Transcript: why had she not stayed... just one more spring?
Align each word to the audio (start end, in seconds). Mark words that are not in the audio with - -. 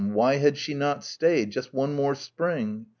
why 0.15 0.37
had 0.37 0.57
she 0.57 0.73
not 0.73 1.03
stayed... 1.03 1.51
just 1.51 1.75
one 1.75 1.93
more 1.95 2.15
spring? 2.15 2.87